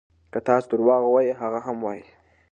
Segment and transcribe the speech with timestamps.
[0.31, 2.05] که تاسو درواغ ووایئ هغه هم وایي.